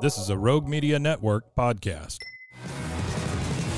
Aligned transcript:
This 0.00 0.16
is 0.16 0.30
a 0.30 0.38
Rogue 0.38 0.68
Media 0.68 0.96
Network 0.96 1.56
podcast. 1.56 2.18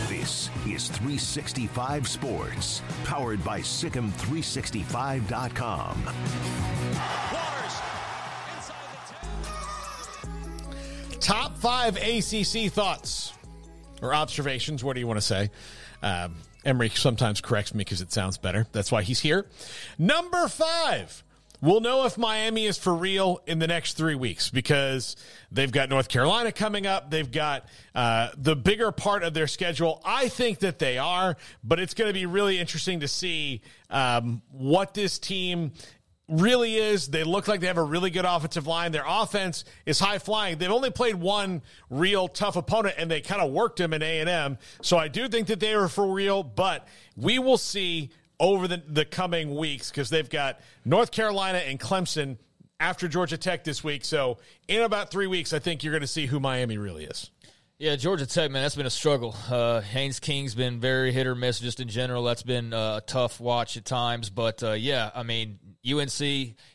This 0.06 0.50
is 0.66 0.88
365 0.88 2.06
Sports, 2.06 2.82
powered 3.04 3.42
by 3.42 3.60
Sicem365.com. 3.60 6.04
Top 11.20 11.56
five 11.56 11.96
ACC 11.96 12.70
thoughts 12.70 13.32
or 14.02 14.14
observations. 14.14 14.84
What 14.84 14.92
do 14.92 15.00
you 15.00 15.06
want 15.06 15.16
to 15.16 15.26
say? 15.26 15.48
Um, 16.02 16.34
Emery 16.66 16.90
sometimes 16.90 17.40
corrects 17.40 17.72
me 17.72 17.78
because 17.78 18.02
it 18.02 18.12
sounds 18.12 18.36
better. 18.36 18.66
That's 18.72 18.92
why 18.92 19.04
he's 19.04 19.20
here. 19.20 19.46
Number 19.98 20.48
five. 20.48 21.24
We'll 21.62 21.80
know 21.80 22.06
if 22.06 22.16
Miami 22.16 22.64
is 22.64 22.78
for 22.78 22.94
real 22.94 23.40
in 23.46 23.58
the 23.58 23.66
next 23.66 23.94
three 23.94 24.14
weeks 24.14 24.48
because 24.48 25.14
they've 25.52 25.70
got 25.70 25.90
North 25.90 26.08
Carolina 26.08 26.52
coming 26.52 26.86
up. 26.86 27.10
They've 27.10 27.30
got 27.30 27.68
uh, 27.94 28.30
the 28.36 28.56
bigger 28.56 28.92
part 28.92 29.22
of 29.22 29.34
their 29.34 29.46
schedule. 29.46 30.00
I 30.02 30.28
think 30.28 30.60
that 30.60 30.78
they 30.78 30.96
are, 30.96 31.36
but 31.62 31.78
it's 31.78 31.92
going 31.92 32.08
to 32.08 32.14
be 32.14 32.24
really 32.24 32.58
interesting 32.58 33.00
to 33.00 33.08
see 33.08 33.60
um, 33.90 34.40
what 34.50 34.94
this 34.94 35.18
team 35.18 35.72
really 36.30 36.76
is. 36.76 37.08
They 37.08 37.24
look 37.24 37.46
like 37.46 37.60
they 37.60 37.66
have 37.66 37.76
a 37.76 37.82
really 37.82 38.08
good 38.10 38.24
offensive 38.24 38.66
line. 38.66 38.92
Their 38.92 39.04
offense 39.06 39.64
is 39.84 39.98
high 39.98 40.18
flying. 40.18 40.56
They've 40.56 40.70
only 40.70 40.90
played 40.90 41.16
one 41.16 41.60
real 41.90 42.28
tough 42.28 42.56
opponent, 42.56 42.94
and 42.96 43.10
they 43.10 43.20
kind 43.20 43.42
of 43.42 43.50
worked 43.50 43.78
them 43.78 43.92
in 43.92 44.02
A 44.02 44.20
and 44.20 44.28
M. 44.28 44.58
So 44.80 44.96
I 44.96 45.08
do 45.08 45.28
think 45.28 45.48
that 45.48 45.60
they 45.60 45.74
are 45.74 45.88
for 45.88 46.06
real. 46.10 46.42
But 46.42 46.88
we 47.16 47.38
will 47.38 47.58
see 47.58 48.10
over 48.40 48.66
the, 48.66 48.82
the 48.88 49.04
coming 49.04 49.54
weeks 49.54 49.90
because 49.90 50.10
they've 50.10 50.30
got 50.30 50.58
North 50.84 51.12
Carolina 51.12 51.58
and 51.58 51.78
Clemson 51.78 52.38
after 52.80 53.06
Georgia 53.06 53.36
Tech 53.36 53.62
this 53.62 53.84
week. 53.84 54.04
So 54.04 54.38
in 54.66 54.82
about 54.82 55.10
three 55.10 55.26
weeks, 55.26 55.52
I 55.52 55.58
think 55.58 55.84
you're 55.84 55.92
going 55.92 56.00
to 56.00 56.06
see 56.06 56.26
who 56.26 56.40
Miami 56.40 56.78
really 56.78 57.04
is. 57.04 57.30
Yeah, 57.80 57.96
Georgia 57.96 58.26
Tech, 58.26 58.50
man, 58.50 58.60
that's 58.60 58.76
been 58.76 58.84
a 58.84 58.90
struggle. 58.90 59.34
Uh, 59.50 59.80
Haynes 59.80 60.20
King's 60.20 60.54
been 60.54 60.80
very 60.80 61.12
hit 61.12 61.26
or 61.26 61.34
miss 61.34 61.60
just 61.60 61.80
in 61.80 61.88
general. 61.88 62.22
That's 62.24 62.42
been 62.42 62.74
uh, 62.74 62.98
a 62.98 63.00
tough 63.00 63.40
watch 63.40 63.78
at 63.78 63.86
times. 63.86 64.28
But 64.28 64.62
uh, 64.62 64.72
yeah, 64.72 65.10
I 65.14 65.22
mean, 65.22 65.58
UNC 65.90 66.12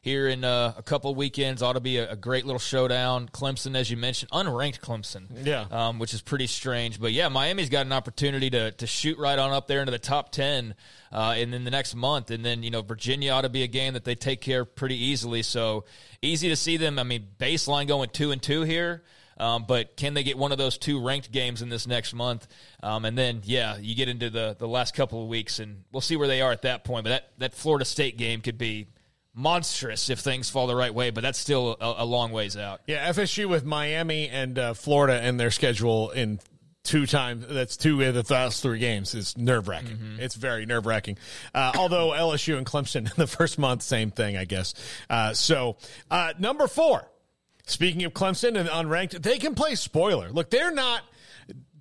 here 0.01 0.27
in 0.27 0.43
uh, 0.43 0.73
a 0.75 0.81
couple 0.81 1.11
of 1.11 1.17
weekends 1.17 1.61
ought 1.61 1.73
to 1.73 1.79
be 1.79 1.97
a, 1.97 2.13
a, 2.13 2.15
great 2.15 2.43
little 2.43 2.57
showdown. 2.57 3.29
Clemson, 3.29 3.75
as 3.77 3.91
you 3.91 3.97
mentioned, 3.97 4.31
unranked 4.31 4.79
Clemson, 4.79 5.27
yeah, 5.45 5.65
um, 5.69 5.99
which 5.99 6.15
is 6.15 6.23
pretty 6.23 6.47
strange. 6.47 6.99
But 6.99 7.11
yeah, 7.11 7.29
Miami's 7.29 7.69
got 7.69 7.85
an 7.85 7.91
opportunity 7.91 8.49
to 8.49 8.71
to 8.71 8.87
shoot 8.87 9.19
right 9.19 9.37
on 9.37 9.51
up 9.51 9.67
there 9.67 9.81
into 9.81 9.91
the 9.91 9.99
top 9.99 10.31
ten, 10.31 10.73
uh, 11.11 11.35
and 11.37 11.53
then 11.53 11.65
the 11.65 11.71
next 11.71 11.93
month, 11.93 12.31
and 12.31 12.43
then 12.43 12.63
you 12.63 12.71
know 12.71 12.81
Virginia 12.81 13.31
ought 13.31 13.41
to 13.41 13.49
be 13.49 13.61
a 13.61 13.67
game 13.67 13.93
that 13.93 14.05
they 14.05 14.15
take 14.15 14.41
care 14.41 14.61
of 14.61 14.75
pretty 14.75 14.97
easily. 14.97 15.43
So 15.43 15.85
easy 16.23 16.49
to 16.49 16.55
see 16.55 16.77
them. 16.77 16.97
I 16.97 17.03
mean, 17.03 17.27
baseline 17.37 17.87
going 17.87 18.09
two 18.09 18.31
and 18.31 18.41
two 18.41 18.63
here. 18.63 19.03
Um, 19.37 19.65
but 19.67 19.97
can 19.97 20.13
they 20.13 20.23
get 20.23 20.37
one 20.37 20.51
of 20.51 20.57
those 20.57 20.77
two 20.77 21.03
ranked 21.03 21.31
games 21.31 21.61
in 21.61 21.69
this 21.69 21.87
next 21.87 22.13
month? 22.13 22.47
Um, 22.81 23.05
and 23.05 23.17
then, 23.17 23.41
yeah, 23.43 23.77
you 23.77 23.95
get 23.95 24.07
into 24.07 24.29
the, 24.29 24.55
the 24.57 24.67
last 24.67 24.95
couple 24.95 25.21
of 25.21 25.27
weeks, 25.27 25.59
and 25.59 25.83
we'll 25.91 26.01
see 26.01 26.15
where 26.15 26.27
they 26.27 26.41
are 26.41 26.51
at 26.51 26.61
that 26.61 26.83
point. 26.83 27.03
But 27.03 27.09
that, 27.09 27.31
that 27.39 27.53
Florida 27.53 27.85
State 27.85 28.17
game 28.17 28.41
could 28.41 28.57
be 28.57 28.87
monstrous 29.33 30.09
if 30.09 30.19
things 30.19 30.49
fall 30.49 30.67
the 30.67 30.75
right 30.75 30.93
way, 30.93 31.09
but 31.09 31.21
that's 31.21 31.37
still 31.37 31.75
a, 31.81 32.03
a 32.03 32.05
long 32.05 32.31
ways 32.31 32.55
out. 32.55 32.81
Yeah, 32.87 33.11
FSU 33.11 33.49
with 33.49 33.65
Miami 33.65 34.29
and 34.29 34.57
uh, 34.57 34.73
Florida 34.73 35.19
and 35.21 35.39
their 35.39 35.51
schedule 35.51 36.11
in 36.11 36.39
two 36.85 37.05
times 37.07 37.45
that's 37.49 37.75
two 37.75 38.01
of 38.03 38.13
the 38.13 38.33
last 38.33 38.61
three 38.61 38.79
games 38.79 39.13
is 39.13 39.37
nerve 39.37 39.67
wracking. 39.67 39.97
Mm-hmm. 39.97 40.19
It's 40.21 40.35
very 40.35 40.65
nerve 40.65 40.85
wracking. 40.85 41.17
Uh, 41.53 41.73
although 41.77 42.11
LSU 42.11 42.57
and 42.57 42.65
Clemson 42.65 43.07
in 43.07 43.11
the 43.17 43.27
first 43.27 43.59
month, 43.59 43.81
same 43.81 44.11
thing, 44.11 44.37
I 44.37 44.45
guess. 44.45 44.73
Uh, 45.09 45.33
so 45.33 45.77
uh, 46.09 46.33
number 46.39 46.67
four. 46.67 47.09
Speaking 47.65 48.03
of 48.03 48.13
Clemson 48.13 48.57
and 48.57 48.69
unranked, 48.69 49.21
they 49.21 49.37
can 49.37 49.55
play 49.55 49.75
spoiler. 49.75 50.29
Look, 50.29 50.49
they're 50.49 50.73
not 50.73 51.01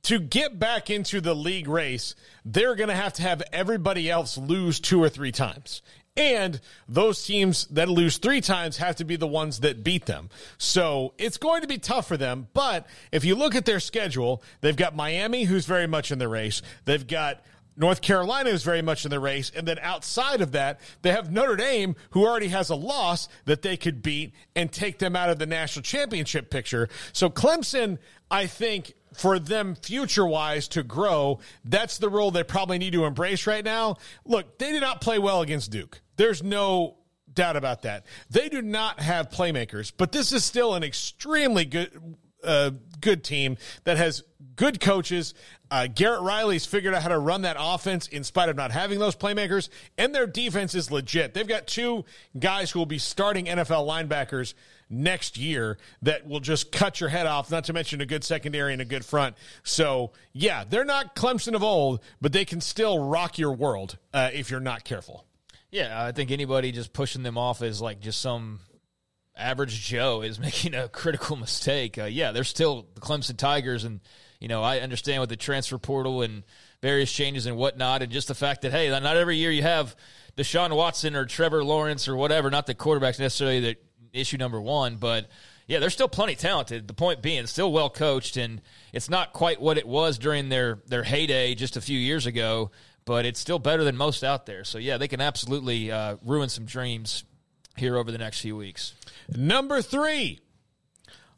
to 0.05 0.19
get 0.19 0.59
back 0.59 0.91
into 0.91 1.21
the 1.21 1.35
league 1.35 1.69
race, 1.69 2.15
they're 2.45 2.75
going 2.75 2.89
to 2.89 2.95
have 2.95 3.15
to 3.15 3.23
have 3.23 3.43
everybody 3.53 4.11
else 4.11 4.37
lose 4.37 4.79
two 4.79 5.03
or 5.03 5.09
three 5.09 5.33
times. 5.33 5.83
And 6.17 6.61
those 6.89 7.25
teams 7.25 7.67
that 7.69 7.89
lose 7.89 8.19
three 8.19 8.41
times 8.41 8.77
have 8.77 8.97
to 8.97 9.05
be 9.05 9.17
the 9.17 9.27
ones 9.27 9.61
that 9.61 9.83
beat 9.83 10.07
them. 10.07 10.31
So 10.59 11.13
it's 11.19 11.39
going 11.39 11.63
to 11.63 11.67
be 11.67 11.79
tough 11.79 12.07
for 12.07 12.17
them. 12.17 12.47
But 12.55 12.87
if 13.11 13.25
you 13.25 13.35
look 13.35 13.57
at 13.57 13.65
their 13.65 13.81
schedule, 13.81 14.43
they've 14.61 14.77
got 14.77 14.95
Miami, 14.95 15.43
who's 15.43 15.67
very 15.67 15.89
much 15.89 16.13
in 16.13 16.21
the 16.21 16.29
race. 16.29 16.63
They've 16.85 17.05
got 17.05 17.43
North 17.77 18.01
Carolina 18.01 18.51
is 18.51 18.63
very 18.63 18.83
much 18.83 19.05
in 19.05 19.11
the 19.11 19.21
race. 19.21 19.51
And 19.55 19.67
then 19.67 19.79
outside 19.81 20.41
of 20.41 20.53
that, 20.53 20.81
they 21.03 21.11
have 21.11 21.33
Notre 21.33 21.57
Dame, 21.57 21.97
who 22.11 22.27
already 22.27 22.49
has 22.49 22.71
a 22.71 22.75
loss 22.75 23.29
that 23.47 23.63
they 23.63 23.77
could 23.77 24.03
beat 24.03 24.33
and 24.55 24.71
take 24.71 24.99
them 24.99 25.17
out 25.17 25.31
of 25.31 25.39
the 25.39 25.47
national 25.47 25.83
championship 25.83 26.51
picture. 26.51 26.89
So 27.13 27.29
Clemson, 27.31 27.99
I 28.31 28.47
think, 28.47 28.95
for 29.13 29.39
them 29.39 29.75
future 29.75 30.27
wise 30.27 30.69
to 30.69 30.83
grow, 30.83 31.41
that's 31.65 31.99
the 31.99 32.09
role 32.09 32.31
they 32.31 32.45
probably 32.45 32.79
need 32.79 32.93
to 32.93 33.05
embrace 33.05 33.47
right 33.47 33.65
now. 33.65 33.97
Look, 34.25 34.59
they 34.59 34.73
did 34.73 34.81
not 34.81 35.01
play 35.01 35.19
well 35.19 35.41
against 35.43 35.71
Duke. 35.71 36.01
There's 36.17 36.43
no 36.43 36.97
doubt 37.33 37.57
about 37.57 37.83
that. 37.83 38.07
They 38.31 38.49
do 38.49 38.63
not 38.63 39.01
have 39.01 39.31
playmakers, 39.31 39.93
but 39.97 40.13
this 40.13 40.33
is 40.33 40.45
still 40.45 40.75
an 40.75 40.85
extremely 40.85 41.65
good 41.65 42.17
uh, 42.45 42.71
good 43.01 43.25
team 43.25 43.57
that 43.85 43.97
has 43.97 44.23
good 44.57 44.81
coaches. 44.81 45.35
Uh, 45.71 45.89
Garrett 45.93 46.23
Riley's 46.23 46.67
figured 46.67 46.95
out 46.95 47.03
how 47.03 47.09
to 47.09 47.19
run 47.19 47.43
that 47.43 47.57
offense 47.59 48.07
in 48.09 48.25
spite 48.25 48.49
of 48.49 48.57
not 48.57 48.71
having 48.71 48.99
those 48.99 49.17
playmakers, 49.17 49.69
and 49.99 50.15
their 50.15 50.27
defense 50.27 50.75
is 50.75 50.91
legit. 50.91 51.35
They've 51.35 51.47
got 51.47 51.67
two 51.67 52.05
guys 52.39 52.71
who 52.71 52.79
will 52.79 52.87
be 52.87 52.99
starting 52.99 53.47
NFL 53.47 53.87
linebackers 53.87 54.55
next 54.89 55.37
year 55.37 55.79
that 56.03 56.27
will 56.27 56.41
just 56.41 56.71
cut 56.71 57.01
your 57.01 57.09
head 57.09 57.27
off, 57.27 57.51
not 57.51 57.65
to 57.65 57.73
mention 57.73 58.01
a 58.01 58.07
good 58.07 58.23
secondary 58.23 58.73
and 58.73 58.83
a 58.83 58.85
good 58.85 59.05
front. 59.05 59.37
So, 59.63 60.13
yeah, 60.33 60.65
they're 60.69 60.85
not 60.85 61.17
Clemson 61.17 61.55
of 61.55 61.63
old, 61.63 62.01
but 62.21 62.33
they 62.33 62.45
can 62.45 62.61
still 62.61 62.99
rock 62.99 63.39
your 63.39 63.53
world 63.53 63.99
uh, 64.13 64.31
if 64.33 64.51
you're 64.51 64.61
not 64.61 64.85
careful. 64.85 65.25
Yeah, 65.71 66.05
I 66.05 66.13
think 66.13 66.31
anybody 66.31 66.71
just 66.71 66.93
pushing 66.93 67.25
them 67.25 67.37
off 67.37 67.61
as 67.61 67.83
like 67.83 67.99
just 67.99 68.21
some 68.21 68.61
average 69.37 69.81
Joe 69.81 70.23
is 70.23 70.39
making 70.41 70.75
a 70.75 70.89
critical 70.89 71.37
mistake. 71.37 71.99
Uh, 71.99 72.05
yeah, 72.05 72.33
they're 72.33 72.45
still 72.45 72.87
the 72.95 73.01
Clemson 73.01 73.37
Tigers, 73.37 73.85
and 73.85 74.01
you 74.41 74.49
know 74.49 74.63
I 74.63 74.81
understand 74.81 75.21
with 75.21 75.31
the 75.31 75.37
transfer 75.37 75.79
portal 75.79 76.23
and 76.23 76.45
various 76.83 77.13
changes 77.13 77.47
and 77.47 77.57
whatnot, 77.57 78.03
and 78.03 78.13
just 78.13 78.29
the 78.29 78.35
fact 78.35 78.63
that 78.63 78.73
hey, 78.73 78.89
not 78.89 79.17
every 79.17 79.37
year 79.37 79.51
you 79.51 79.63
have 79.63 79.97
Deshaun 80.37 80.75
Watson 80.75 81.17
or 81.17 81.25
Trevor 81.25 81.65
Lawrence 81.65 82.09
or 82.09 82.17
whatever. 82.17 82.51
Not 82.51 82.67
the 82.67 82.75
quarterbacks 82.75 83.19
necessarily 83.19 83.61
the 83.61 83.77
issue 84.13 84.37
number 84.37 84.61
one, 84.61 84.97
but 84.97 85.29
yeah, 85.67 85.79
they're 85.79 85.91
still 85.91 86.09
plenty 86.09 86.35
talented. 86.35 86.87
The 86.87 86.95
point 86.95 87.23
being, 87.23 87.47
still 87.47 87.73
well 87.73 87.91
coached, 87.91 88.37
and 88.37 88.61
it's 88.93 89.09
not 89.09 89.33
quite 89.33 89.61
what 89.61 89.79
it 89.79 89.87
was 89.87 90.19
during 90.19 90.49
their 90.49 90.81
their 90.87 91.03
heyday 91.03 91.55
just 91.55 91.77
a 91.77 91.81
few 91.81 91.99
years 91.99 92.27
ago 92.27 92.71
but 93.07 93.27
it's 93.27 93.39
still 93.39 93.59
better 93.59 93.85
than 93.85 93.99
most 93.99 94.25
out 94.25 94.47
there. 94.47 94.65
So 94.65 94.79
yeah, 94.79 94.97
they 94.97 95.09
can 95.09 95.21
absolutely 95.21 95.93
uh, 95.93 96.17
ruin 96.25 96.49
some 96.49 96.65
dreams 96.65 97.25
here 97.77 97.97
over 97.97 98.11
the 98.11 98.19
next 98.19 98.41
few 98.41 98.57
weeks. 98.57 98.95
Number 99.29 99.83
three, 99.83 100.41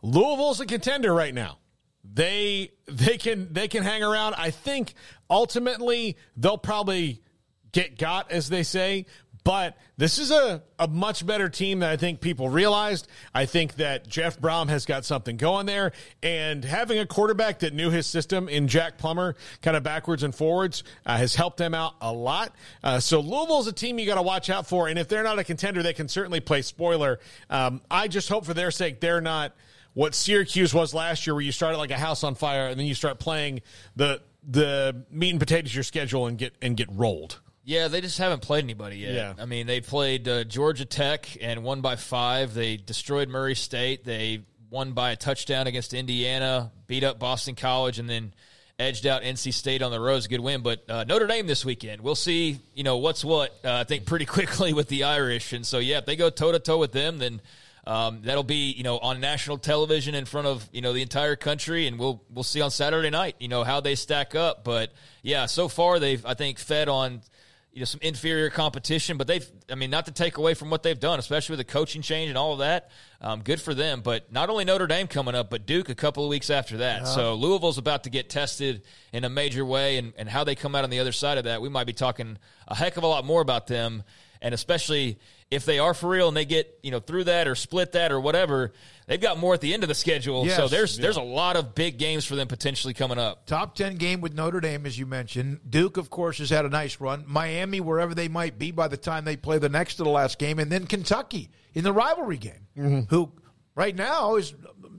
Louisville's 0.02 0.60
a 0.60 0.66
contender 0.66 1.12
right 1.12 1.34
now. 1.34 1.58
They 2.04 2.72
they 2.86 3.18
can 3.18 3.52
they 3.52 3.68
can 3.68 3.82
hang 3.82 4.02
around. 4.02 4.34
I 4.34 4.50
think 4.50 4.94
ultimately 5.28 6.16
they'll 6.36 6.58
probably 6.58 7.22
get 7.72 7.98
got, 7.98 8.30
as 8.30 8.48
they 8.48 8.62
say, 8.62 9.06
but 9.46 9.76
this 9.96 10.18
is 10.18 10.32
a, 10.32 10.60
a 10.76 10.88
much 10.88 11.24
better 11.24 11.48
team 11.48 11.78
than 11.78 11.88
I 11.88 11.96
think 11.96 12.20
people 12.20 12.48
realized. 12.48 13.06
I 13.32 13.46
think 13.46 13.76
that 13.76 14.08
Jeff 14.08 14.40
Brohm 14.40 14.68
has 14.70 14.86
got 14.86 15.04
something 15.04 15.36
going 15.36 15.66
there. 15.66 15.92
And 16.20 16.64
having 16.64 16.98
a 16.98 17.06
quarterback 17.06 17.60
that 17.60 17.72
knew 17.72 17.90
his 17.90 18.08
system 18.08 18.48
in 18.48 18.66
Jack 18.66 18.98
Plummer, 18.98 19.36
kind 19.62 19.76
of 19.76 19.84
backwards 19.84 20.24
and 20.24 20.34
forwards, 20.34 20.82
uh, 21.06 21.16
has 21.16 21.36
helped 21.36 21.58
them 21.58 21.74
out 21.74 21.94
a 22.00 22.12
lot. 22.12 22.56
Uh, 22.82 22.98
so 22.98 23.20
Louisville's 23.20 23.68
a 23.68 23.72
team 23.72 24.00
you 24.00 24.06
got 24.06 24.16
to 24.16 24.22
watch 24.22 24.50
out 24.50 24.66
for. 24.66 24.88
And 24.88 24.98
if 24.98 25.06
they're 25.06 25.22
not 25.22 25.38
a 25.38 25.44
contender, 25.44 25.80
they 25.80 25.92
can 25.92 26.08
certainly 26.08 26.40
play 26.40 26.60
spoiler. 26.60 27.20
Um, 27.48 27.82
I 27.88 28.08
just 28.08 28.28
hope 28.28 28.46
for 28.46 28.54
their 28.54 28.72
sake 28.72 28.98
they're 28.98 29.20
not 29.20 29.54
what 29.94 30.16
Syracuse 30.16 30.74
was 30.74 30.92
last 30.92 31.24
year, 31.24 31.34
where 31.34 31.44
you 31.44 31.52
started 31.52 31.78
like 31.78 31.92
a 31.92 31.98
house 31.98 32.24
on 32.24 32.34
fire 32.34 32.66
and 32.66 32.80
then 32.80 32.86
you 32.88 32.96
start 32.96 33.20
playing 33.20 33.62
the 33.94 34.20
the 34.48 35.04
meat 35.08 35.30
and 35.30 35.38
potatoes 35.38 35.72
your 35.72 35.84
schedule 35.84 36.26
and 36.26 36.36
get 36.36 36.52
and 36.60 36.76
get 36.76 36.88
rolled. 36.90 37.38
Yeah, 37.66 37.88
they 37.88 38.00
just 38.00 38.18
haven't 38.18 38.42
played 38.42 38.62
anybody 38.62 38.98
yet. 38.98 39.12
Yeah. 39.12 39.34
I 39.36 39.44
mean, 39.44 39.66
they 39.66 39.80
played 39.80 40.28
uh, 40.28 40.44
Georgia 40.44 40.84
Tech 40.84 41.36
and 41.40 41.64
won 41.64 41.80
by 41.80 41.96
five. 41.96 42.54
They 42.54 42.76
destroyed 42.76 43.28
Murray 43.28 43.56
State. 43.56 44.04
They 44.04 44.42
won 44.70 44.92
by 44.92 45.10
a 45.10 45.16
touchdown 45.16 45.66
against 45.66 45.92
Indiana, 45.92 46.70
beat 46.86 47.02
up 47.02 47.18
Boston 47.18 47.56
College, 47.56 47.98
and 47.98 48.08
then 48.08 48.32
edged 48.78 49.04
out 49.04 49.22
NC 49.22 49.52
State 49.52 49.82
on 49.82 49.90
the 49.90 49.98
road. 49.98 50.24
Good 50.28 50.38
win. 50.38 50.62
But 50.62 50.88
uh, 50.88 51.02
Notre 51.08 51.26
Dame 51.26 51.48
this 51.48 51.64
weekend, 51.64 52.02
we'll 52.02 52.14
see. 52.14 52.60
You 52.72 52.84
know 52.84 52.98
what's 52.98 53.24
what. 53.24 53.50
Uh, 53.64 53.72
I 53.72 53.84
think 53.84 54.06
pretty 54.06 54.26
quickly 54.36 54.72
with 54.72 54.86
the 54.86 55.02
Irish, 55.02 55.52
and 55.52 55.66
so 55.66 55.78
yeah, 55.80 55.98
if 55.98 56.06
they 56.06 56.14
go 56.14 56.30
toe 56.30 56.52
to 56.52 56.60
toe 56.60 56.78
with 56.78 56.92
them, 56.92 57.18
then. 57.18 57.42
Um, 57.88 58.22
that'll 58.24 58.42
be 58.42 58.72
you 58.72 58.82
know 58.82 58.98
on 58.98 59.20
national 59.20 59.58
television 59.58 60.16
in 60.16 60.24
front 60.24 60.48
of 60.48 60.68
you 60.72 60.80
know 60.80 60.92
the 60.92 61.02
entire 61.02 61.36
country, 61.36 61.86
and 61.86 62.00
we'll 62.00 62.20
we'll 62.28 62.42
see 62.42 62.60
on 62.60 62.72
Saturday 62.72 63.10
night 63.10 63.36
you 63.38 63.46
know 63.46 63.62
how 63.62 63.80
they 63.80 63.94
stack 63.94 64.34
up. 64.34 64.64
But 64.64 64.90
yeah, 65.22 65.46
so 65.46 65.68
far 65.68 66.00
they've 66.00 66.26
I 66.26 66.34
think 66.34 66.58
fed 66.58 66.88
on 66.88 67.20
you 67.76 67.80
know 67.80 67.84
some 67.84 68.00
inferior 68.02 68.48
competition, 68.48 69.18
but 69.18 69.26
they've 69.26 69.46
I 69.70 69.74
mean 69.74 69.90
not 69.90 70.06
to 70.06 70.12
take 70.12 70.38
away 70.38 70.54
from 70.54 70.70
what 70.70 70.82
they've 70.82 70.98
done, 70.98 71.18
especially 71.18 71.52
with 71.58 71.66
the 71.66 71.70
coaching 71.70 72.00
change 72.00 72.30
and 72.30 72.38
all 72.38 72.54
of 72.54 72.60
that. 72.60 72.90
Um, 73.20 73.42
good 73.42 73.60
for 73.60 73.74
them, 73.74 74.00
but 74.00 74.32
not 74.32 74.48
only 74.48 74.64
Notre 74.64 74.86
Dame 74.86 75.06
coming 75.06 75.34
up, 75.34 75.50
but 75.50 75.66
Duke 75.66 75.90
a 75.90 75.94
couple 75.94 76.24
of 76.24 76.30
weeks 76.30 76.48
after 76.48 76.78
that. 76.78 77.02
Yeah. 77.02 77.04
So 77.04 77.34
Louisville's 77.34 77.76
about 77.76 78.04
to 78.04 78.10
get 78.10 78.30
tested 78.30 78.80
in 79.12 79.24
a 79.24 79.28
major 79.28 79.62
way, 79.62 79.98
and, 79.98 80.14
and 80.16 80.26
how 80.26 80.42
they 80.42 80.54
come 80.54 80.74
out 80.74 80.84
on 80.84 80.90
the 80.90 81.00
other 81.00 81.12
side 81.12 81.36
of 81.36 81.44
that, 81.44 81.60
we 81.60 81.68
might 81.68 81.86
be 81.86 81.92
talking 81.92 82.38
a 82.66 82.74
heck 82.74 82.96
of 82.96 83.02
a 83.02 83.06
lot 83.06 83.26
more 83.26 83.42
about 83.42 83.66
them, 83.66 84.04
and 84.40 84.54
especially 84.54 85.18
if 85.50 85.64
they 85.64 85.78
are 85.78 85.94
for 85.94 86.08
real 86.08 86.28
and 86.28 86.36
they 86.36 86.44
get 86.44 86.78
you 86.82 86.90
know 86.90 86.98
through 86.98 87.24
that 87.24 87.46
or 87.46 87.54
split 87.54 87.92
that 87.92 88.10
or 88.10 88.20
whatever, 88.20 88.72
they've 89.06 89.20
got 89.20 89.38
more 89.38 89.54
at 89.54 89.60
the 89.60 89.72
end 89.72 89.84
of 89.84 89.88
the 89.88 89.94
schedule. 89.94 90.44
Yes, 90.44 90.56
so 90.56 90.68
there's 90.68 90.98
yeah. 90.98 91.02
there's 91.02 91.16
a 91.16 91.22
lot 91.22 91.56
of 91.56 91.74
big 91.74 91.98
games 91.98 92.24
for 92.24 92.34
them 92.34 92.48
potentially 92.48 92.94
coming 92.94 93.18
up. 93.18 93.46
Top 93.46 93.74
ten 93.74 93.96
game 93.96 94.20
with 94.20 94.34
Notre 94.34 94.60
Dame, 94.60 94.86
as 94.86 94.98
you 94.98 95.06
mentioned. 95.06 95.60
Duke, 95.68 95.96
of 95.96 96.10
course, 96.10 96.38
has 96.38 96.50
had 96.50 96.64
a 96.64 96.68
nice 96.68 97.00
run. 97.00 97.24
Miami, 97.26 97.80
wherever 97.80 98.14
they 98.14 98.28
might 98.28 98.58
be 98.58 98.70
by 98.70 98.88
the 98.88 98.96
time 98.96 99.24
they 99.24 99.36
play 99.36 99.58
the 99.58 99.68
next 99.68 99.96
to 99.96 100.04
the 100.04 100.10
last 100.10 100.38
game, 100.38 100.58
and 100.58 100.70
then 100.70 100.86
Kentucky 100.86 101.50
in 101.74 101.84
the 101.84 101.92
rivalry 101.92 102.38
game, 102.38 102.66
mm-hmm. 102.76 103.00
who 103.08 103.30
right 103.74 103.94
now 103.94 104.36
is 104.36 104.52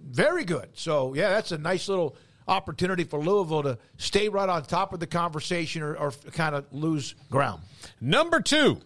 very 0.09 0.45
good. 0.45 0.69
So 0.73 1.13
yeah, 1.13 1.29
that's 1.29 1.51
a 1.51 1.57
nice 1.57 1.89
little 1.89 2.15
opportunity 2.47 3.03
for 3.03 3.19
Louisville 3.19 3.63
to 3.63 3.77
stay 3.97 4.29
right 4.29 4.47
on 4.47 4.63
top 4.63 4.93
of 4.93 5.01
the 5.01 5.07
conversation 5.07 5.81
or, 5.83 5.95
or 5.95 6.11
kind 6.31 6.55
of 6.55 6.65
lose 6.71 7.15
ground. 7.29 7.61
Number 7.99 8.39
two. 8.39 8.79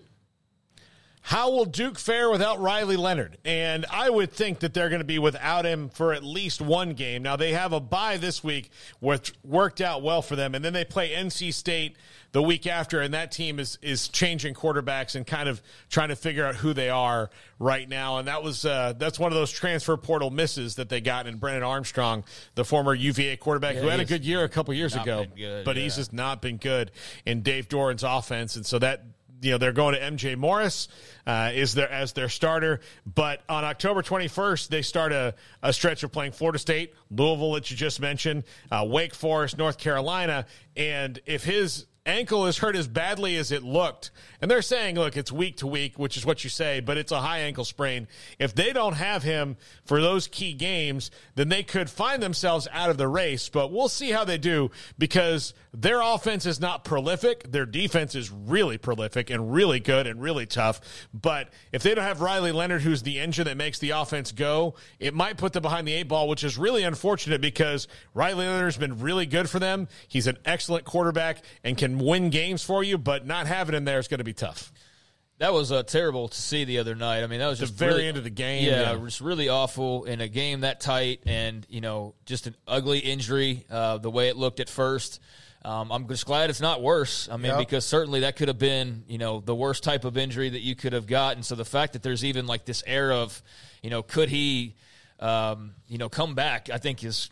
How 1.22 1.52
will 1.52 1.66
Duke 1.66 2.00
fare 2.00 2.30
without 2.32 2.60
Riley 2.60 2.98
Leonard? 2.98 3.38
And 3.46 3.86
I 3.92 4.10
would 4.10 4.32
think 4.32 4.60
that 4.60 4.74
they're 4.74 4.90
going 4.90 5.02
to 5.02 5.06
be 5.06 5.20
without 5.20 5.66
him 5.66 5.90
for 5.90 6.14
at 6.14 6.24
least 6.24 6.62
one 6.62 6.94
game. 6.94 7.22
Now, 7.22 7.36
they 7.36 7.54
have 7.54 7.74
a 7.74 7.80
bye 7.80 8.18
this 8.18 8.44
week, 8.44 8.72
which 9.00 9.34
worked 9.44 9.82
out 9.82 10.02
well 10.02 10.22
for 10.22 10.36
them. 10.36 10.56
And 10.56 10.66
then 10.66 10.74
they 10.74 10.84
play 10.84 11.12
NC 11.12 11.54
State 11.54 11.96
the 12.32 12.42
week 12.42 12.66
after, 12.66 13.02
and 13.02 13.14
that 13.14 13.32
team 13.32 13.60
is, 13.60 13.78
is 13.82 14.08
changing 14.08 14.54
quarterbacks 14.54 15.16
and 15.16 15.28
kind 15.28 15.50
of 15.50 15.62
trying 15.90 16.10
to 16.10 16.16
figure 16.16 16.46
out 16.46 16.56
who 16.56 16.74
they 16.74 16.90
are 16.90 17.30
right 17.60 17.88
now. 17.88 18.18
And 18.18 18.28
that 18.28 18.42
was 18.42 18.66
uh, 18.66 18.94
that's 18.98 19.20
one 19.20 19.32
of 19.32 19.38
those 19.38 19.52
transfer 19.52 19.98
portal 19.98 20.30
misses 20.30 20.76
that 20.76 20.90
they 20.90 21.02
got 21.02 21.28
in 21.28 21.38
Brennan 21.38 21.64
Armstrong, 21.64 22.24
the 22.56 22.64
former 22.64 22.94
UVA 22.94 23.36
quarterback 23.38 23.76
yeah, 23.76 23.82
who 23.82 23.88
had 23.88 24.00
a 24.00 24.06
good 24.06 24.24
year 24.24 24.44
a 24.44 24.50
couple 24.50 24.74
years 24.74 24.96
ago, 24.96 25.26
good, 25.36 25.66
but 25.66 25.76
yeah. 25.76 25.84
he's 25.84 25.98
just 25.98 26.14
not 26.14 26.42
been 26.42 26.58
good 26.58 26.92
in 27.26 27.42
Dave 27.42 27.68
Doeren's 27.68 28.04
offense. 28.04 28.56
And 28.56 28.66
so 28.66 28.80
that 28.80 29.04
you 29.42 29.52
know 29.52 29.58
they're 29.58 29.74
going 29.74 29.96
to 29.96 30.02
MJ 30.02 30.38
Morris 30.38 30.88
uh, 31.26 31.52
is 31.54 31.74
there 31.74 31.92
as 31.92 32.14
their 32.14 32.30
starter. 32.30 32.80
But 33.06 33.42
on 33.50 33.64
October 33.64 34.02
21st, 34.02 34.70
they 34.70 34.82
start 34.82 35.12
a, 35.12 35.36
a 35.62 35.74
stretch 35.74 36.04
of 36.04 36.12
playing 36.12 36.32
Florida 36.32 36.60
State, 36.60 36.94
Louisville 37.10 37.54
that 37.54 37.70
you 37.70 37.78
just 37.78 38.00
mentioned, 38.00 38.44
uh, 38.72 38.86
Wake 38.88 39.14
Forest, 39.14 39.58
North 39.58 39.78
Carolina, 39.78 40.46
and 40.76 41.20
if 41.26 41.44
his 41.44 41.88
ankle 42.06 42.48
is 42.48 42.58
hurt 42.58 42.76
as 42.76 42.88
badly 42.88 43.38
as 43.38 43.52
it 43.52 43.64
looked. 43.64 44.12
And 44.42 44.50
they're 44.50 44.64
saying, 44.64 44.96
look, 44.96 45.16
it's 45.16 45.32
week 45.32 45.58
to 45.58 45.68
week, 45.68 46.00
which 46.00 46.18
is 46.18 46.26
what 46.26 46.44
you 46.44 46.50
say, 46.50 46.80
but 46.80 46.98
it's 46.98 47.12
a 47.12 47.22
high 47.22 47.40
ankle 47.40 47.64
sprain. 47.64 48.08
If 48.40 48.56
they 48.56 48.74
don't 48.74 48.94
have 48.94 49.22
him 49.22 49.58
for 49.86 50.02
those 50.02 50.28
key 50.28 50.54
games, 50.54 51.12
then 51.36 51.50
they 51.50 51.62
could 51.62 51.90
find 51.90 52.22
themselves 52.22 52.68
out 52.72 52.90
of 52.90 52.98
the 52.98 53.08
race. 53.08 53.50
But 53.50 53.72
we'll 53.72 53.90
see 53.90 54.12
how 54.12 54.24
they 54.24 54.40
do 54.40 54.72
because 54.98 55.54
their 55.74 56.02
offense 56.02 56.46
is 56.48 56.60
not 56.60 56.84
prolific. 56.84 57.52
Their 57.52 57.68
defense 57.68 58.16
is 58.16 58.32
really 58.32 58.80
prolific 58.80 59.30
and 59.30 59.54
really 59.54 59.80
good 59.80 60.08
and 60.08 60.22
really 60.22 60.48
tough. 60.48 60.82
But 61.14 61.50
if 61.72 61.84
they 61.84 61.94
don't 61.94 62.04
have 62.04 62.22
Riley 62.22 62.52
Leonard, 62.52 62.82
who's 62.82 63.04
the 63.04 63.20
engine 63.20 63.46
that 63.46 63.58
makes 63.58 63.78
the 63.78 63.92
offense 63.92 64.32
go, 64.32 64.74
it 65.00 65.14
might 65.14 65.38
put 65.38 65.54
them 65.54 65.62
behind 65.62 65.88
the 65.88 65.94
eight 65.94 66.08
ball, 66.08 66.28
which 66.28 66.44
is 66.44 66.58
really 66.58 66.84
unfortunate 66.84 67.42
because 67.42 67.88
Riley 68.16 68.48
Leonard's 68.48 68.78
been 68.78 69.00
really 69.00 69.28
good 69.28 69.50
for 69.50 69.60
them. 69.60 69.88
He's 70.08 70.26
an 70.26 70.40
excellent 70.46 70.84
quarterback 70.84 71.44
and 71.64 71.78
can 71.78 71.91
win 72.00 72.30
games 72.30 72.64
for 72.64 72.84
you, 72.84 72.98
but 72.98 73.26
not 73.26 73.48
having 73.48 73.76
him 73.76 73.86
there 73.86 74.00
is 74.00 74.08
going 74.08 74.20
to 74.20 74.24
be 74.24 74.34
tough. 74.34 74.72
That 75.40 75.54
was 75.54 75.72
uh, 75.72 75.82
terrible 75.82 76.28
to 76.28 76.40
see 76.40 76.66
the 76.66 76.78
other 76.78 76.94
night. 76.94 77.24
I 77.24 77.28
mean, 77.28 77.40
that 77.40 77.48
was 77.48 77.58
the 77.58 77.66
just 77.66 77.78
very 77.78 77.94
really, 77.94 78.08
end 78.08 78.18
of 78.18 78.24
the 78.24 78.30
game. 78.30 78.64
Yeah, 78.64 78.82
yeah, 78.82 78.94
it 78.94 79.02
was 79.02 79.22
really 79.22 79.50
awful 79.50 80.04
in 80.04 80.22
a 80.22 80.28
game 80.28 80.62
that 80.62 80.80
tight, 80.80 81.22
and 81.26 81.66
you 81.68 81.82
know, 81.82 82.14
just 82.26 82.46
an 82.46 82.56
ugly 82.68 83.00
injury. 83.00 83.66
Uh, 83.68 83.98
the 83.98 84.12
way 84.12 84.30
it 84.30 84.38
looked 84.38 84.60
at 84.60 84.70
first. 84.70 85.20
Um, 85.64 85.92
I'm 85.92 86.08
just 86.08 86.26
glad 86.26 86.50
it's 86.50 86.62
not 86.62 86.82
worse. 86.82 87.30
I 87.30 87.38
mean, 87.38 87.52
yep. 87.52 87.60
because 87.60 87.86
certainly 87.86 88.22
that 88.22 88.36
could 88.36 88.48
have 88.48 88.58
been, 88.58 89.04
you 89.08 89.20
know, 89.20 89.42
the 89.42 89.54
worst 89.54 89.84
type 89.84 90.06
of 90.06 90.18
injury 90.18 90.50
that 90.50 90.62
you 90.62 90.76
could 90.76 90.94
have 90.94 91.06
gotten. 91.06 91.44
So 91.44 91.54
the 91.54 91.66
fact 91.66 91.94
that 91.94 92.02
there's 92.02 92.26
even 92.26 92.48
like 92.48 92.66
this 92.66 92.84
air 92.88 93.12
of, 93.12 93.44
you 93.84 93.92
know, 93.92 94.02
could 94.02 94.30
he, 94.30 94.76
um, 95.20 95.76
you 95.88 96.00
know, 96.00 96.10
come 96.10 96.34
back? 96.34 96.72
I 96.72 96.80
think 96.80 97.04
is 97.04 97.30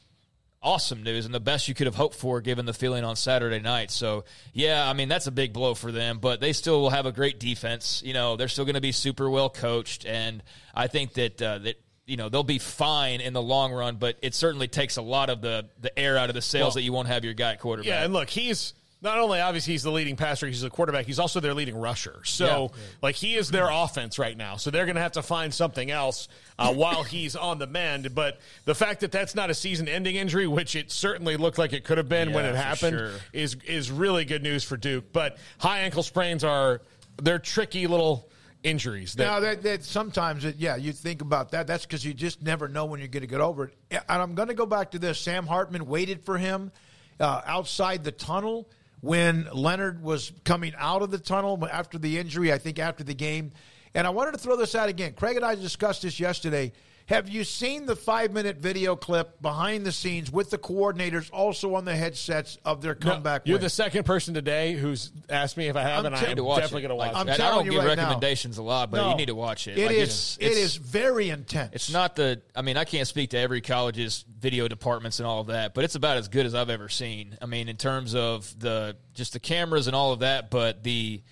awesome 0.61 1.03
news 1.03 1.25
and 1.25 1.33
the 1.33 1.39
best 1.39 1.67
you 1.67 1.73
could 1.73 1.87
have 1.87 1.95
hoped 1.95 2.15
for 2.15 2.41
given 2.41 2.65
the 2.65 2.73
feeling 2.73 3.03
on 3.03 3.15
Saturday 3.15 3.59
night. 3.59 3.91
So, 3.91 4.25
yeah, 4.53 4.89
I 4.89 4.93
mean, 4.93 5.07
that's 5.07 5.27
a 5.27 5.31
big 5.31 5.53
blow 5.53 5.73
for 5.73 5.91
them, 5.91 6.19
but 6.19 6.41
they 6.41 6.53
still 6.53 6.81
will 6.81 6.89
have 6.89 7.05
a 7.05 7.11
great 7.11 7.39
defense. 7.39 8.01
You 8.05 8.13
know, 8.13 8.35
they're 8.35 8.47
still 8.47 8.65
going 8.65 8.75
to 8.75 8.81
be 8.81 8.91
super 8.91 9.29
well 9.29 9.49
coached. 9.49 10.05
And 10.05 10.43
I 10.73 10.87
think 10.87 11.13
that, 11.13 11.41
uh, 11.41 11.59
that, 11.59 11.81
you 12.09 12.17
know 12.17 12.27
they'll 12.27 12.43
be 12.43 12.57
fine 12.57 13.21
in 13.21 13.33
the 13.33 13.41
long 13.41 13.71
run, 13.71 13.97
but 13.97 14.17
it 14.23 14.33
certainly 14.33 14.67
takes 14.67 14.97
a 14.97 15.01
lot 15.01 15.29
of 15.29 15.41
the 15.41 15.69
the 15.79 15.97
air 15.97 16.17
out 16.17 16.29
of 16.29 16.33
the 16.33 16.41
sails 16.41 16.69
well, 16.69 16.71
that 16.71 16.81
you 16.81 16.91
won't 16.91 17.07
have 17.07 17.23
your 17.23 17.35
guy 17.35 17.55
quarterback. 17.55 17.87
Yeah, 17.87 18.03
and 18.03 18.11
look, 18.11 18.29
he's 18.29 18.73
not 19.01 19.17
only 19.17 19.39
obviously 19.39 19.73
he's 19.73 19.83
the 19.83 19.91
leading 19.91 20.15
passer, 20.15 20.45
he's 20.45 20.61
the 20.61 20.69
quarterback, 20.69 21.05
he's 21.05 21.19
also 21.19 21.39
their 21.39 21.53
leading 21.53 21.77
rusher. 21.77 22.19
So 22.25 22.71
yeah. 22.73 22.83
like 23.01 23.15
he 23.15 23.35
is 23.35 23.49
their 23.49 23.69
offense 23.69 24.19
right 24.19 24.35
now. 24.35 24.57
So 24.57 24.71
they're 24.71 24.85
going 24.85 24.95
to 24.95 25.01
have 25.01 25.13
to 25.13 25.21
find 25.21 25.53
something 25.53 25.89
else 25.89 26.27
uh, 26.57 26.73
while 26.75 27.03
he's 27.03 27.35
on 27.35 27.59
the 27.59 27.67
mend. 27.67 28.13
But 28.13 28.39
the 28.65 28.75
fact 28.75 28.99
that 29.01 29.11
that's 29.11 29.35
not 29.35 29.49
a 29.49 29.53
season-ending 29.53 30.15
injury, 30.15 30.47
which 30.47 30.75
it 30.75 30.91
certainly 30.91 31.37
looked 31.37 31.57
like 31.57 31.71
it 31.71 31.85
could 31.85 31.97
have 31.97 32.09
been 32.09 32.29
yeah, 32.29 32.35
when 32.35 32.45
it 32.45 32.55
happened, 32.55 32.97
sure. 32.97 33.11
is 33.31 33.55
is 33.65 33.89
really 33.89 34.25
good 34.25 34.43
news 34.43 34.63
for 34.63 34.75
Duke. 34.75 35.13
But 35.13 35.37
high 35.59 35.79
ankle 35.79 36.03
sprains 36.03 36.43
are 36.43 36.81
they're 37.21 37.39
tricky 37.39 37.87
little 37.87 38.29
injuries. 38.63 39.13
That, 39.13 39.23
now 39.23 39.39
that, 39.39 39.63
that 39.63 39.83
sometimes, 39.83 40.43
it, 40.43 40.57
yeah, 40.57 40.75
you 40.75 40.91
think 40.91 41.21
about 41.21 41.51
that. 41.51 41.67
That's 41.67 41.85
because 41.85 42.03
you 42.03 42.13
just 42.13 42.43
never 42.43 42.67
know 42.67 42.85
when 42.85 42.99
you're 42.99 43.07
going 43.07 43.21
to 43.21 43.27
get 43.27 43.39
over 43.39 43.65
it. 43.65 43.73
And 43.91 44.03
I'm 44.21 44.35
going 44.35 44.49
to 44.49 44.53
go 44.53 44.65
back 44.65 44.91
to 44.91 44.99
this. 44.99 45.19
Sam 45.19 45.45
Hartman 45.45 45.85
waited 45.85 46.23
for 46.23 46.37
him 46.37 46.71
uh, 47.19 47.41
outside 47.45 48.03
the 48.03 48.11
tunnel 48.11 48.69
when 49.01 49.47
Leonard 49.53 50.01
was 50.03 50.31
coming 50.43 50.73
out 50.77 51.01
of 51.01 51.11
the 51.11 51.17
tunnel 51.17 51.67
after 51.71 51.97
the 51.97 52.17
injury, 52.17 52.51
I 52.51 52.57
think 52.57 52.79
after 52.79 53.03
the 53.03 53.13
game. 53.13 53.51
And 53.93 54.05
I 54.05 54.09
wanted 54.11 54.33
to 54.33 54.37
throw 54.37 54.55
this 54.55 54.75
out 54.75 54.89
again. 54.89 55.13
Craig 55.13 55.35
and 55.35 55.45
I 55.45 55.55
discussed 55.55 56.03
this 56.03 56.19
yesterday. 56.19 56.71
Have 57.09 57.27
you 57.27 57.43
seen 57.43 57.87
the 57.87 57.95
five 57.95 58.31
minute 58.31 58.57
video 58.57 58.95
clip 58.95 59.41
behind 59.41 59.83
the 59.83 59.91
scenes 59.91 60.31
with 60.31 60.51
the 60.51 60.59
coordinators 60.59 61.31
also 61.33 61.73
on 61.73 61.83
the 61.83 61.95
headsets 61.95 62.59
of 62.63 62.83
their 62.83 62.93
comeback? 62.93 63.47
No, 63.47 63.49
you're 63.49 63.55
win? 63.55 63.63
the 63.63 63.69
second 63.71 64.03
person 64.03 64.35
today 64.35 64.73
who's 64.73 65.11
asked 65.27 65.57
me 65.57 65.67
if 65.69 65.75
I 65.75 65.81
have, 65.81 66.01
I'm 66.01 66.05
and 66.05 66.15
I'm 66.15 66.21
definitely 66.21 66.35
going 66.35 66.89
to 66.89 66.95
watch 66.95 67.13
like, 67.13 67.27
it. 67.27 67.41
I'm 67.41 67.47
I 67.47 67.55
don't 67.55 67.65
give 67.67 67.83
right 67.83 67.97
recommendations 67.97 68.59
now. 68.59 68.63
a 68.63 68.65
lot, 68.65 68.91
but 68.91 68.97
no, 68.97 69.09
you 69.09 69.15
need 69.15 69.25
to 69.25 69.33
watch 69.33 69.67
it. 69.67 69.79
It 69.79 69.87
like, 69.87 69.95
is, 69.95 70.37
it's, 70.39 70.55
it 70.55 70.61
is 70.61 70.75
very 70.75 71.31
intense. 71.31 71.71
It's 71.73 71.91
not 71.91 72.15
the. 72.15 72.43
I 72.55 72.61
mean, 72.61 72.77
I 72.77 72.85
can't 72.85 73.07
speak 73.07 73.31
to 73.31 73.39
every 73.39 73.61
college's 73.61 74.23
video 74.39 74.67
departments 74.67 75.17
and 75.17 75.25
all 75.25 75.41
of 75.41 75.47
that, 75.47 75.73
but 75.73 75.85
it's 75.85 75.95
about 75.95 76.17
as 76.17 76.27
good 76.27 76.45
as 76.45 76.53
I've 76.53 76.69
ever 76.69 76.89
seen. 76.89 77.35
I 77.41 77.47
mean, 77.47 77.69
in 77.69 77.77
terms 77.77 78.13
of 78.13 78.53
the 78.59 78.97
just 79.15 79.33
the 79.33 79.39
cameras 79.39 79.87
and 79.87 79.95
all 79.95 80.13
of 80.13 80.19
that, 80.19 80.51
but 80.51 80.83
the 80.83 81.23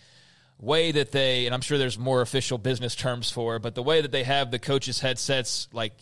way 0.60 0.92
that 0.92 1.12
they 1.12 1.46
and 1.46 1.54
I'm 1.54 1.62
sure 1.62 1.78
there's 1.78 1.98
more 1.98 2.22
official 2.22 2.58
business 2.58 2.96
terms 2.96 3.30
for, 3.32 3.60
but 3.60 3.76
the 3.76 3.84
way 3.84 4.02
that 4.02 4.12
they 4.12 4.24
have 4.24 4.52
the 4.52 4.60
coaches' 4.60 5.00
headsets 5.00 5.68
like 5.72 5.94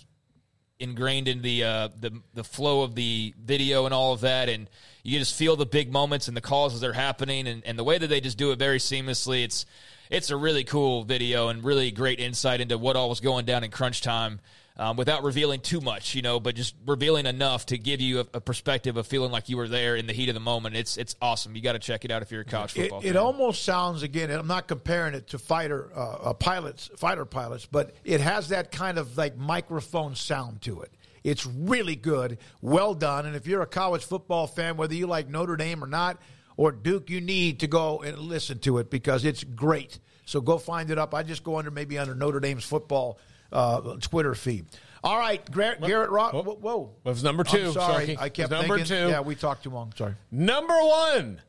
ingrained 0.80 1.28
in 1.28 1.42
the 1.42 1.64
uh, 1.64 1.90
the 2.00 2.22
the 2.34 2.44
flow 2.44 2.84
of 2.84 2.96
the 2.96 3.34
video 3.44 3.86
and 3.86 3.94
all 3.94 4.14
of 4.14 4.22
that, 4.22 4.50
and 4.50 4.70
you 5.04 5.20
just 5.20 5.36
feel 5.36 5.56
the 5.56 5.66
big 5.66 5.92
moments 5.92 6.28
and 6.28 6.36
the 6.36 6.42
calls 6.42 6.74
as 6.74 6.82
they're 6.82 6.94
happening, 6.94 7.48
and, 7.48 7.64
and 7.66 7.78
the 7.78 7.84
way 7.84 7.98
that 7.98 8.08
they 8.08 8.22
just 8.22 8.38
do 8.38 8.52
it 8.52 8.60
very 8.60 8.80
seamlessly. 8.80 9.44
It's 9.44 9.66
it's 10.10 10.30
a 10.30 10.38
really 10.38 10.64
cool 10.64 11.04
video 11.04 11.50
and 11.50 11.64
really 11.64 11.92
great 11.92 12.20
insight 12.20 12.62
into 12.62 12.78
what 12.78 12.96
all 12.96 13.10
was 13.10 13.20
going 13.20 13.46
down 13.46 13.64
in 13.64 13.72
crunch 13.72 14.02
time 14.02 14.40
um, 14.78 14.98
without 14.98 15.24
revealing 15.24 15.62
too 15.62 15.80
much, 15.80 16.16
you 16.16 16.22
know, 16.22 16.40
but 16.40 16.56
just 16.56 16.76
revealing 16.86 17.26
enough 17.26 17.66
to 17.68 17.78
give 17.78 18.02
you 18.02 18.20
a, 18.20 18.28
a, 18.34 18.42
perspective 18.42 18.98
of 18.98 19.08
feeling 19.08 19.32
like 19.32 19.48
you 19.48 19.56
were 19.56 19.70
there 19.70 19.96
in 19.96 20.06
the 20.06 20.14
heat 20.14 20.28
of 20.28 20.36
the 20.36 20.42
moment. 20.42 20.76
It's 20.76 20.98
it's 20.98 21.16
awesome. 21.22 21.56
You 21.56 21.62
got 21.62 21.74
to 21.74 21.80
check 21.80 22.04
it 22.04 22.12
out 22.12 22.22
if 22.22 22.32
you're 22.32 22.42
a 22.42 22.46
college 22.46 22.74
football. 22.74 23.00
It, 23.00 23.12
it 23.12 23.16
almost 23.16 23.64
sounds 23.64 24.04
again. 24.04 24.30
I'm 24.30 24.48
not 24.48 24.68
comparing 24.68 25.14
it 25.14 25.28
to 25.28 25.40
fighter 25.40 25.92
uh, 25.96 26.00
uh, 26.00 26.34
pilots, 26.34 26.90
fighter 26.98 27.26
pilots, 27.26 27.66
but 27.66 27.96
it 28.04 28.20
has 28.20 28.50
that 28.50 28.72
kind 28.72 28.98
of 28.98 29.18
like 29.18 29.38
microphone 29.38 30.16
sound 30.16 30.62
to 30.64 30.82
it. 30.82 30.92
It's 31.24 31.46
really 31.46 31.96
good, 31.96 32.38
well 32.62 32.94
done. 32.94 33.26
And 33.26 33.36
if 33.36 33.48
you're 33.48 33.62
a 33.62 33.68
college 33.68 34.04
football 34.04 34.46
fan, 34.46 34.78
whether 34.78 34.94
you 34.94 35.08
like 35.08 35.28
Notre 35.28 35.56
Dame 35.56 35.84
or 35.84 35.88
not, 35.88 36.22
or 36.58 36.72
Duke, 36.72 37.10
you 37.10 37.20
need 37.22 37.62
to 37.62 37.68
go 37.68 38.02
and 38.02 38.20
listen 38.20 38.60
to 38.60 38.78
it 38.78 38.90
because 38.90 39.26
it's 39.26 39.44
great. 39.44 40.00
So 40.26 40.42
go 40.42 40.58
find 40.58 40.92
it 40.92 40.98
up. 40.98 41.14
I 41.14 41.24
just 41.24 41.44
go 41.44 41.58
under 41.58 41.72
maybe 41.72 41.98
under 41.98 42.14
Notre 42.14 42.40
Dame's 42.40 42.64
football 42.64 43.20
uh, 43.52 43.98
Twitter 44.02 44.36
feed. 44.36 44.66
All 45.04 45.18
right, 45.20 45.40
Garrett, 45.52 45.82
Garrett 45.82 46.10
Rock. 46.10 46.34
Whoa. 46.34 46.42
Whoa, 46.42 46.56
whoa. 46.56 46.92
It 47.06 47.10
was 47.10 47.24
number 47.24 47.44
two. 47.44 47.68
I'm 47.68 47.74
sorry, 47.74 48.08
Sharky. 48.08 48.20
I 48.20 48.30
kept 48.30 48.52
It 48.52 48.56
number 48.56 48.78
thinking- 48.78 48.98
two. 48.98 49.10
Yeah, 49.10 49.22
we 49.22 49.36
talked 49.36 49.64
too 49.64 49.70
long. 49.70 49.94
Sorry. 49.96 50.16
Number 50.32 50.74
one. 50.74 51.42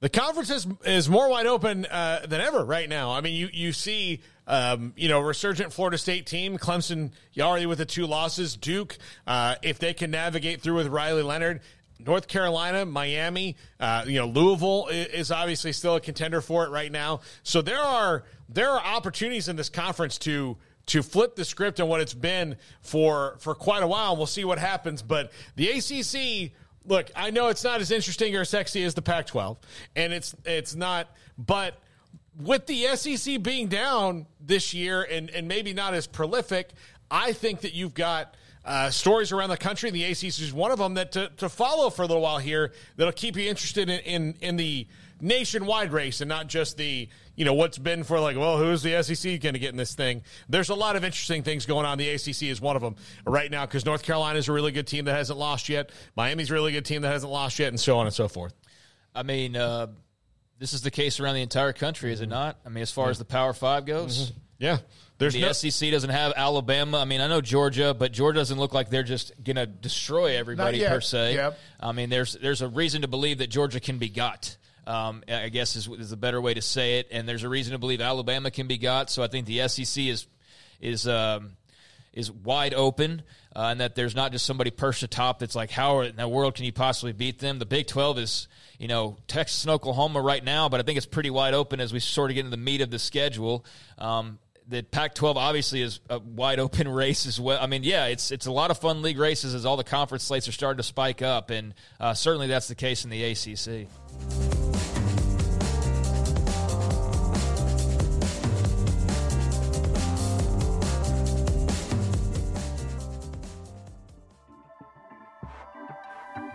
The 0.00 0.08
conference 0.08 0.50
is, 0.50 0.66
is 0.84 1.08
more 1.08 1.28
wide 1.28 1.46
open 1.46 1.86
uh, 1.86 2.26
than 2.26 2.40
ever 2.40 2.64
right 2.64 2.88
now. 2.88 3.12
I 3.12 3.20
mean, 3.20 3.34
you 3.36 3.48
you 3.52 3.72
see, 3.72 4.20
um, 4.48 4.92
you 4.96 5.08
know, 5.08 5.20
resurgent 5.20 5.72
Florida 5.72 5.96
State 5.96 6.26
team, 6.26 6.58
Clemson, 6.58 7.12
already 7.38 7.66
with 7.66 7.78
the 7.78 7.86
two 7.86 8.06
losses, 8.06 8.56
Duke, 8.56 8.98
uh, 9.28 9.54
if 9.62 9.78
they 9.78 9.94
can 9.94 10.10
navigate 10.10 10.60
through 10.60 10.74
with 10.74 10.88
Riley 10.88 11.22
Leonard. 11.22 11.60
North 12.00 12.26
Carolina, 12.26 12.84
Miami, 12.84 13.56
uh, 13.78 14.04
you 14.08 14.18
know, 14.18 14.26
Louisville 14.26 14.88
is 14.88 15.30
obviously 15.30 15.72
still 15.72 15.94
a 15.94 16.00
contender 16.00 16.40
for 16.40 16.64
it 16.64 16.70
right 16.70 16.90
now. 16.90 17.20
So 17.44 17.62
there 17.62 17.78
are 17.78 18.24
there 18.48 18.70
are 18.70 18.80
opportunities 18.80 19.48
in 19.48 19.54
this 19.54 19.68
conference 19.68 20.18
to 20.18 20.56
to 20.86 21.02
flip 21.02 21.36
the 21.36 21.44
script 21.44 21.80
on 21.80 21.88
what 21.88 22.00
it's 22.00 22.14
been 22.14 22.56
for 22.80 23.36
for 23.38 23.54
quite 23.54 23.82
a 23.82 23.86
while. 23.86 24.16
We'll 24.16 24.26
see 24.26 24.44
what 24.44 24.58
happens, 24.58 25.02
but 25.02 25.32
the 25.56 25.68
ACC 25.70 26.52
look, 26.84 27.10
I 27.14 27.30
know 27.30 27.48
it's 27.48 27.64
not 27.64 27.80
as 27.80 27.90
interesting 27.90 28.34
or 28.36 28.44
sexy 28.44 28.82
as 28.84 28.94
the 28.94 29.02
Pac-12, 29.02 29.56
and 29.96 30.12
it's 30.12 30.34
it's 30.44 30.74
not, 30.74 31.08
but 31.38 31.78
with 32.40 32.66
the 32.66 32.96
SEC 32.96 33.42
being 33.42 33.68
down 33.68 34.26
this 34.40 34.74
year 34.74 35.02
and 35.02 35.30
and 35.30 35.46
maybe 35.48 35.72
not 35.72 35.94
as 35.94 36.06
prolific, 36.06 36.70
I 37.10 37.32
think 37.32 37.60
that 37.60 37.74
you've 37.74 37.94
got. 37.94 38.36
Uh, 38.64 38.90
stories 38.90 39.32
around 39.32 39.50
the 39.50 39.56
country, 39.56 39.88
and 39.88 39.96
the 39.96 40.04
ACC 40.04 40.24
is 40.24 40.52
one 40.52 40.70
of 40.70 40.78
them 40.78 40.94
that 40.94 41.10
to, 41.10 41.28
to 41.36 41.48
follow 41.48 41.90
for 41.90 42.02
a 42.02 42.06
little 42.06 42.22
while 42.22 42.38
here 42.38 42.72
that'll 42.96 43.12
keep 43.12 43.36
you 43.36 43.48
interested 43.48 43.88
in, 43.88 43.98
in 44.00 44.34
in 44.40 44.56
the 44.56 44.86
nationwide 45.20 45.92
race 45.92 46.20
and 46.20 46.28
not 46.28 46.48
just 46.48 46.76
the 46.76 47.08
you 47.36 47.44
know 47.44 47.54
what's 47.54 47.78
been 47.78 48.02
for 48.02 48.18
like 48.18 48.36
well 48.36 48.58
who's 48.58 48.82
the 48.82 49.02
SEC 49.02 49.40
going 49.40 49.54
to 49.54 49.58
get 49.58 49.70
in 49.70 49.76
this 49.76 49.94
thing. 49.94 50.22
There's 50.48 50.68
a 50.68 50.74
lot 50.74 50.96
of 50.96 51.04
interesting 51.04 51.42
things 51.42 51.64
going 51.64 51.86
on. 51.86 51.96
The 51.96 52.10
ACC 52.10 52.42
is 52.44 52.60
one 52.60 52.76
of 52.76 52.82
them 52.82 52.96
right 53.26 53.50
now 53.50 53.64
because 53.64 53.84
North 53.84 54.02
Carolina 54.02 54.38
is 54.38 54.48
a 54.48 54.52
really 54.52 54.72
good 54.72 54.86
team 54.86 55.06
that 55.06 55.14
hasn't 55.14 55.38
lost 55.38 55.68
yet. 55.68 55.90
Miami's 56.16 56.50
a 56.50 56.54
really 56.54 56.72
good 56.72 56.84
team 56.84 57.02
that 57.02 57.08
hasn't 57.10 57.32
lost 57.32 57.58
yet, 57.58 57.68
and 57.68 57.80
so 57.80 57.98
on 57.98 58.06
and 58.06 58.14
so 58.14 58.28
forth. 58.28 58.54
I 59.14 59.22
mean, 59.22 59.56
uh, 59.56 59.88
this 60.58 60.72
is 60.72 60.82
the 60.82 60.90
case 60.90 61.20
around 61.20 61.34
the 61.34 61.42
entire 61.42 61.72
country, 61.72 62.12
is 62.12 62.20
it 62.20 62.28
not? 62.28 62.58
I 62.64 62.68
mean, 62.68 62.82
as 62.82 62.90
far 62.90 63.10
as 63.10 63.18
the 63.18 63.24
Power 63.24 63.52
Five 63.52 63.86
goes, 63.86 64.32
Yeah, 64.58 64.78
there's 65.18 65.34
the 65.34 65.40
no, 65.42 65.52
SEC 65.52 65.90
doesn't 65.90 66.10
have 66.10 66.32
Alabama. 66.36 66.98
I 66.98 67.04
mean, 67.04 67.20
I 67.20 67.28
know 67.28 67.40
Georgia, 67.40 67.94
but 67.94 68.12
Georgia 68.12 68.38
doesn't 68.38 68.58
look 68.58 68.74
like 68.74 68.90
they're 68.90 69.02
just 69.02 69.32
going 69.42 69.56
to 69.56 69.66
destroy 69.66 70.36
everybody 70.36 70.80
per 70.84 71.00
se. 71.00 71.34
Yep. 71.34 71.58
I 71.80 71.92
mean, 71.92 72.10
there's 72.10 72.34
there's 72.34 72.62
a 72.62 72.68
reason 72.68 73.02
to 73.02 73.08
believe 73.08 73.38
that 73.38 73.48
Georgia 73.48 73.80
can 73.80 73.98
be 73.98 74.08
got. 74.08 74.56
Um, 74.84 75.22
I 75.28 75.48
guess 75.48 75.76
is, 75.76 75.86
is 75.86 76.10
a 76.10 76.16
better 76.16 76.40
way 76.40 76.54
to 76.54 76.62
say 76.62 76.98
it, 76.98 77.08
and 77.12 77.28
there's 77.28 77.44
a 77.44 77.48
reason 77.48 77.72
to 77.72 77.78
believe 77.78 78.00
Alabama 78.00 78.50
can 78.50 78.66
be 78.66 78.78
got. 78.78 79.10
So 79.10 79.22
I 79.22 79.28
think 79.28 79.46
the 79.46 79.68
SEC 79.68 80.04
is 80.04 80.26
is 80.80 81.06
um, 81.06 81.52
is 82.12 82.30
wide 82.30 82.74
open, 82.74 83.22
uh, 83.54 83.68
and 83.70 83.80
that 83.80 83.94
there's 83.94 84.14
not 84.14 84.32
just 84.32 84.44
somebody 84.46 84.70
perched 84.70 85.02
atop 85.02 85.38
that's 85.38 85.54
like, 85.54 85.70
how 85.70 86.00
in 86.00 86.16
the 86.16 86.28
world 86.28 86.54
can 86.54 86.64
you 86.64 86.72
possibly 86.72 87.12
beat 87.12 87.38
them? 87.38 87.58
The 87.58 87.66
Big 87.66 87.86
12 87.86 88.18
is, 88.18 88.48
you 88.78 88.88
know, 88.88 89.16
Texas 89.28 89.64
and 89.64 89.70
Oklahoma 89.70 90.20
right 90.20 90.44
now, 90.44 90.68
but 90.68 90.80
I 90.80 90.82
think 90.82 90.96
it's 90.96 91.06
pretty 91.06 91.30
wide 91.30 91.54
open 91.54 91.80
as 91.80 91.92
we 91.92 92.00
sort 92.00 92.30
of 92.30 92.34
get 92.34 92.44
into 92.44 92.56
the 92.56 92.62
meat 92.62 92.80
of 92.80 92.90
the 92.90 92.98
schedule. 92.98 93.64
Um, 93.98 94.38
the 94.68 94.82
Pac-12 94.82 95.36
obviously 95.36 95.82
is 95.82 96.00
a 96.08 96.18
wide 96.18 96.58
open 96.58 96.88
race 96.92 97.26
as 97.26 97.40
well. 97.40 97.58
I 97.60 97.66
mean, 97.66 97.82
yeah, 97.84 98.06
it's 98.06 98.30
it's 98.30 98.46
a 98.46 98.52
lot 98.52 98.70
of 98.70 98.78
fun 98.78 99.02
league 99.02 99.18
races 99.18 99.54
as 99.54 99.64
all 99.64 99.76
the 99.76 99.84
conference 99.84 100.24
slates 100.24 100.48
are 100.48 100.52
starting 100.52 100.78
to 100.78 100.82
spike 100.82 101.22
up, 101.22 101.50
and 101.50 101.74
uh, 102.00 102.14
certainly 102.14 102.46
that's 102.46 102.68
the 102.68 102.74
case 102.74 103.04
in 103.04 103.10
the 103.10 103.24
ACC. 103.24 104.61